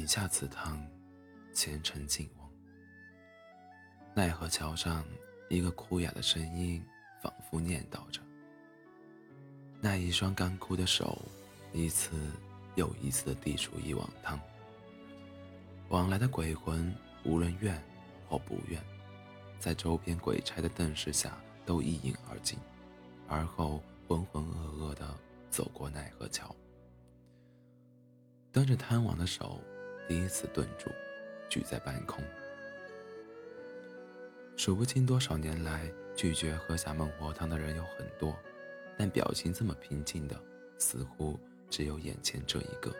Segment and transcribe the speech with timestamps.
[0.00, 0.82] 饮下此汤，
[1.52, 2.50] 前程尽忘。
[4.14, 5.04] 奈何桥上
[5.50, 6.82] 一个哭哑的声音，
[7.22, 8.22] 仿佛念叨着。
[9.78, 11.20] 那一双干枯的手，
[11.74, 12.16] 一次
[12.76, 14.40] 又一次地递出一碗汤。
[15.90, 17.78] 往来的鬼魂，无论愿
[18.26, 18.82] 或不愿，
[19.58, 22.58] 在周边鬼差的瞪视下，都一饮而尽，
[23.28, 25.14] 而后浑浑噩噩地
[25.50, 26.56] 走过奈何桥。
[28.50, 29.60] 端着汤碗的手，
[30.10, 30.90] 第一次顿住，
[31.48, 32.24] 举在半空。
[34.56, 38.36] 数不清多少年来，拒绝喝下孟婆汤的人有很多，
[38.98, 40.36] 但表情这么平静的，
[40.78, 41.38] 似乎
[41.70, 42.92] 只有眼前这一个。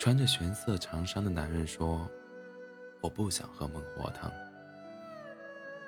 [0.00, 2.10] 穿着玄色长衫的男人说
[3.00, 4.32] ：“我不想喝孟婆汤。”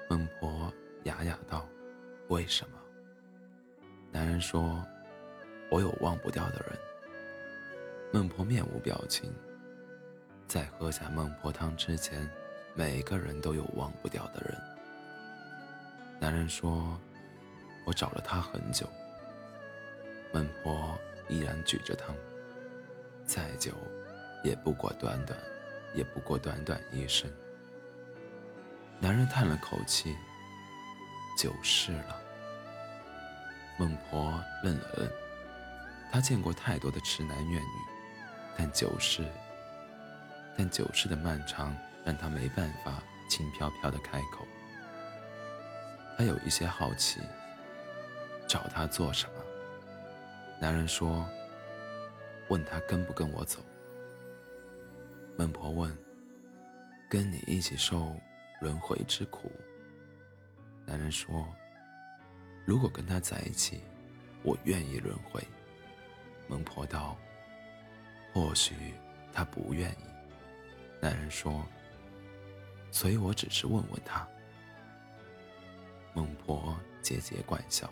[0.09, 0.73] 孟婆
[1.03, 1.69] 哑哑道
[2.31, 2.79] ：“为什么？”
[4.13, 4.87] 男人说
[5.69, 6.79] ：“我有忘不掉的人。”
[8.17, 9.31] 孟婆面无表情。
[10.49, 12.27] 在喝下孟婆汤之前，
[12.75, 14.59] 每个人都有忘不掉的人。
[16.19, 16.99] 男人说
[17.85, 18.89] ：“我找了他很久。”
[20.33, 22.17] 孟婆依然举着汤，
[23.27, 23.75] 再久。
[24.43, 25.39] 也不过短短，
[25.93, 27.31] 也不过短短一生。
[28.99, 30.17] 男人叹了口气，
[31.37, 32.19] 九世了。
[33.77, 35.11] 孟婆愣了愣，
[36.11, 37.69] 她见过太多的痴男怨女，
[38.57, 39.25] 但九世，
[40.57, 44.47] 但九世的漫长让她没办法轻飘飘的开口。
[46.17, 47.21] 她有一些好奇，
[48.47, 49.43] 找他做什么？
[50.59, 51.29] 男人说
[52.49, 53.61] ：“问他跟不跟我走。”
[55.37, 55.95] 孟婆问
[57.11, 58.17] ：“跟你一起受
[58.63, 59.53] 轮回之苦？”
[60.87, 61.47] 男人说
[62.65, 63.83] ：“如果跟他在一起，
[64.43, 65.47] 我愿意轮回。”
[66.49, 67.19] 孟婆道
[68.37, 68.93] ：“或许
[69.33, 70.05] 他不愿意。”
[71.01, 71.67] 男人说
[72.93, 74.29] ：“所以我只是问问他。”
[76.13, 77.91] 孟婆桀桀怪笑，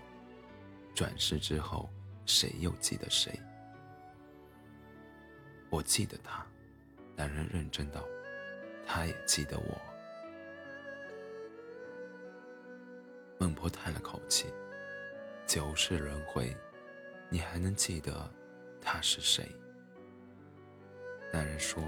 [0.95, 1.89] 转世之后，
[2.27, 3.41] 谁又记得谁？
[5.71, 6.45] 我记得他。
[7.17, 8.05] 男人认真道
[8.85, 9.81] ：“他也记得我。”
[13.41, 14.53] 孟婆叹了口气
[15.47, 16.55] ：“九世轮回，
[17.31, 18.31] 你还能记得
[18.79, 19.51] 他是谁？”
[21.35, 21.83] 男人说：“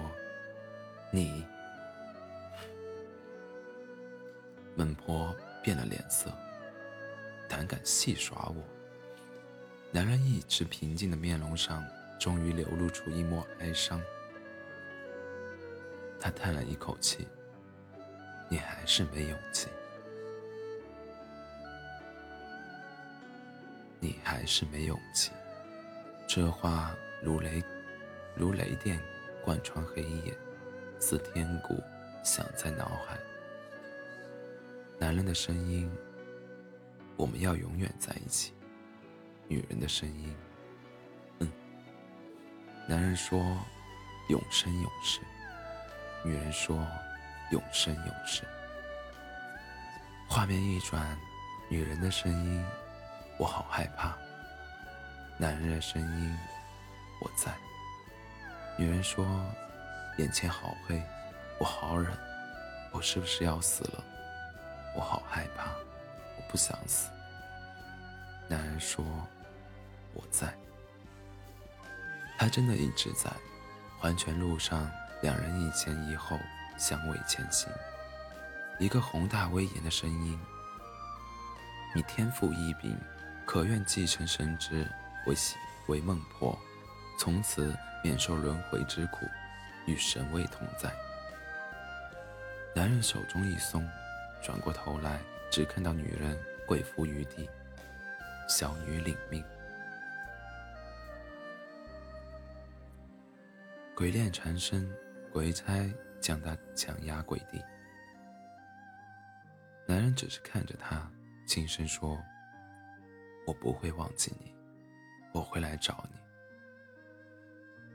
[1.12, 1.46] 你。”
[4.74, 6.32] 孟婆变了脸色
[7.48, 8.56] ：“胆敢戏耍我？”
[9.92, 11.86] 男人一直平静的面容上，
[12.18, 14.02] 终于流露出一抹哀伤。
[16.18, 17.28] 他叹了一口气
[18.50, 19.68] ：“你还是没勇气，
[24.00, 25.30] 你还是没勇气。”
[26.26, 27.62] 这话如雷，
[28.34, 28.98] 如雷电
[29.46, 30.36] 贯穿黑夜，
[30.98, 31.80] 似天鼓
[32.24, 33.16] 响在脑海。
[34.98, 35.88] 男人的声音
[37.16, 38.52] ：“我们要永远在一起。”
[39.46, 40.34] 女人的声音
[41.38, 41.48] ：“嗯。”
[42.88, 43.38] 男人说
[44.28, 45.20] ：“永生永世。”
[46.26, 46.84] 女人说
[47.52, 48.42] ：“永生永世。”
[50.28, 51.16] 画面一转，
[51.68, 52.64] 女人的声音
[53.38, 54.18] ：“我好害怕。”
[55.38, 56.36] 男人的声音
[57.22, 57.54] ：“我在。”
[58.76, 59.26] 女人说
[60.18, 61.02] ：“眼前好黑，
[61.58, 62.12] 我好冷，
[62.92, 64.04] 我是不是要死了？
[64.94, 65.70] 我好害怕，
[66.36, 67.10] 我不想死。”
[68.48, 69.04] 男人说
[70.12, 70.52] ：“我在。”
[72.38, 73.30] 他真的一直在
[73.98, 74.90] 环泉路上。
[75.22, 76.38] 两人一前一后
[76.76, 77.72] 相偎前行，
[78.78, 80.38] 一个宏大威严的声音
[81.96, 82.94] ：“你天赋异禀，
[83.46, 84.86] 可愿继承神职，
[85.26, 85.34] 为
[85.86, 86.56] 为孟婆，
[87.18, 87.74] 从此
[88.06, 89.26] 免受轮回之苦，
[89.84, 90.94] 与神位同在。”
[92.72, 93.84] 男人手中一松，
[94.40, 95.18] 转过头来，
[95.50, 97.50] 只看到女人跪伏于地，
[98.48, 99.42] 小女领命。
[103.96, 104.88] 鬼恋缠身。
[105.32, 107.62] 鬼差将他强压跪地，
[109.86, 111.10] 男人只是看着他，
[111.46, 112.18] 轻声说
[113.46, 114.54] ：“我不会忘记你，
[115.32, 116.18] 我会来找你。”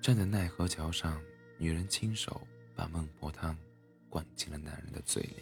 [0.02, 1.22] 站在奈何桥上，
[1.60, 2.42] 女人亲手
[2.76, 3.56] 把孟婆汤
[4.10, 5.36] 灌进了男人的嘴里。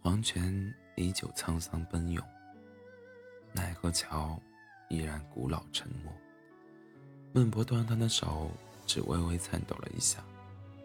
[0.00, 2.26] 黄泉依旧沧桑奔涌，
[3.52, 4.40] 奈何桥
[4.88, 6.10] 依然古老沉默。
[7.34, 8.50] 孟婆端汤的手
[8.86, 10.24] 只微微颤抖了一下。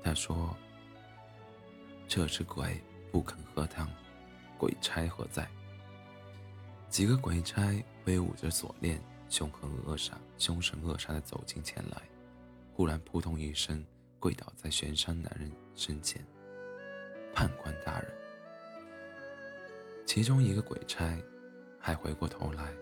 [0.04, 0.56] 她说
[2.10, 3.88] ：“这只鬼不肯喝汤，
[4.58, 5.48] 鬼差何在？
[6.90, 12.02] 几个鬼差挥舞着锁链，凶狠恶煞、凶神恶煞地走近前来，
[12.74, 13.86] 忽然扑通一声
[14.20, 16.26] 跪倒在悬山男人身前。
[17.32, 18.12] 判官大人，
[20.04, 21.16] 其中一个鬼差
[21.80, 22.74] 还回过头来：“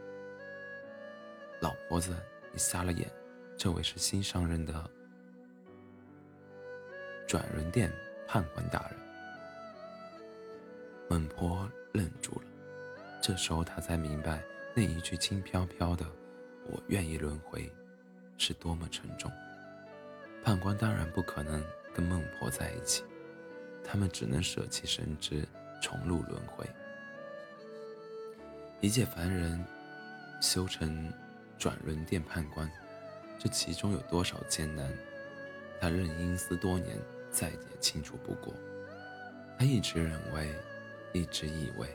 [1.59, 2.15] 老婆子，
[2.53, 3.12] 你瞎了眼，
[3.57, 4.89] 这位是新上任的
[7.27, 7.91] 转轮殿
[8.25, 8.97] 判官大人。”
[11.09, 12.42] 孟婆愣住了，
[13.21, 14.44] 这时候她才明白
[14.75, 16.06] 那一句轻飘飘的
[16.69, 17.71] “我愿意轮回”
[18.38, 19.31] 是多么沉重。
[20.44, 21.63] 判官当然不可能
[21.94, 23.06] 跟孟婆在一起，
[23.86, 25.48] 他们只能舍弃神职，
[25.81, 26.65] 重入轮回。
[28.81, 29.63] 一介凡人
[30.42, 31.10] 修成
[31.57, 32.69] 转轮殿判官，
[33.39, 34.92] 这其中有多少艰难，
[35.80, 37.00] 他任阴司多年，
[37.31, 38.53] 再也清楚不过。
[39.57, 40.53] 他一直认为。
[41.13, 41.88] 一直以为，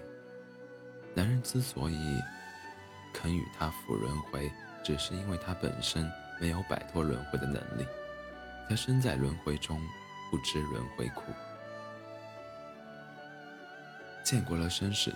[1.14, 2.20] 男人之所以
[3.12, 4.50] 肯与他赴轮回，
[4.82, 6.10] 只是因为他本身
[6.40, 7.86] 没有摆脱轮回的能力。
[8.68, 9.80] 他身在轮回中，
[10.30, 11.24] 不知轮回苦。
[14.24, 15.12] 见过了生死，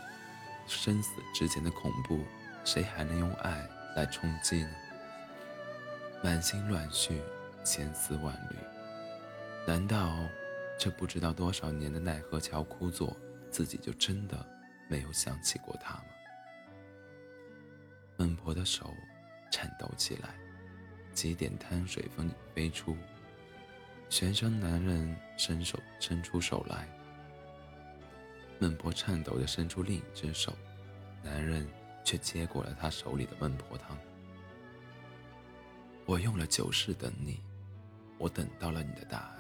[0.67, 2.25] 生死之间的恐怖，
[2.65, 4.71] 谁还能用爱来冲击呢？
[6.23, 7.23] 满心乱绪，
[7.65, 8.57] 千丝万缕。
[9.67, 10.17] 难道
[10.79, 13.17] 这不知道多少年的奈何桥枯坐？
[13.51, 14.47] 自己就真的
[14.89, 16.05] 没有想起过他吗？
[18.19, 18.95] 孟婆的手
[19.51, 20.35] 颤抖起来，
[21.13, 22.97] 几点滩水分飞出。
[24.09, 26.89] 玄山男人伸手伸出手来，
[28.59, 30.57] 孟婆颤抖地伸出另一只手，
[31.23, 31.69] 男人
[32.05, 33.99] 却接过了他手里的孟婆汤。
[36.05, 37.43] 我用了九世等你，
[38.17, 39.37] 我等到了你的答案。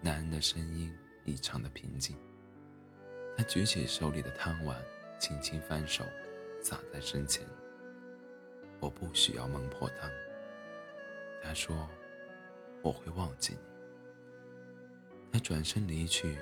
[0.00, 2.16] 男人的声音异常的平静。
[3.38, 4.76] 他举起手里的汤碗，
[5.16, 6.02] 轻轻翻手，
[6.60, 7.46] 洒在身前。
[8.80, 10.10] 我不需要孟婆汤。
[11.40, 11.88] 他说
[12.82, 13.60] ：“我会忘记你。”
[15.30, 16.36] 他转身离去，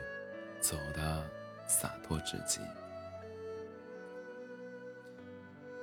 [0.58, 1.30] 走的
[1.66, 2.60] 洒脱至极。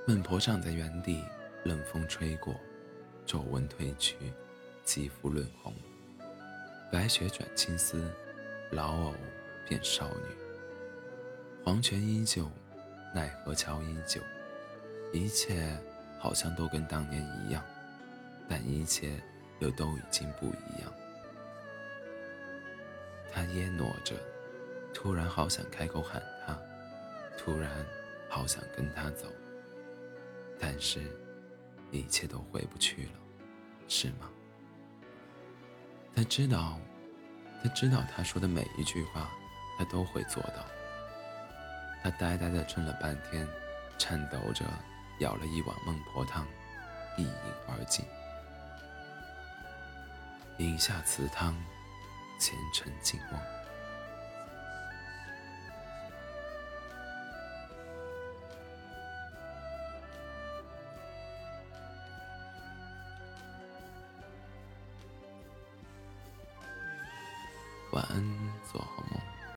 [0.07, 1.23] 孟婆站在原地，
[1.63, 2.59] 冷风吹过，
[3.23, 4.15] 皱纹褪去，
[4.83, 5.75] 肌肤润红，
[6.91, 8.03] 白雪转青丝，
[8.71, 9.13] 老藕
[9.69, 10.52] 变少女。
[11.63, 12.51] 黄泉依旧，
[13.15, 14.19] 奈何桥依旧，
[15.13, 15.65] 一切
[16.19, 17.63] 好像都跟当年一样，
[18.49, 19.17] 但一切
[19.59, 20.93] 又都已经不一样。
[23.31, 24.17] 他噎喏着，
[24.93, 26.59] 突然好想开口喊他，
[27.37, 27.71] 突然
[28.27, 29.29] 好想跟他走，
[30.59, 30.99] 但是，
[31.91, 33.11] 一切都回不去了，
[33.87, 34.29] 是吗？
[36.13, 36.77] 他知道，
[37.63, 39.31] 他知道他说的每一句话，
[39.77, 40.65] 他都会做到。
[42.03, 43.47] 他呆呆地怔了半天，
[43.97, 44.65] 颤抖着
[45.19, 46.45] 舀了一碗孟婆汤，
[47.15, 47.33] 一饮
[47.65, 48.05] 而尽。
[50.57, 51.55] 饮下此汤，
[52.37, 53.41] 前尘尽忘。
[67.93, 68.21] 晚安，
[68.69, 69.22] 做好梦。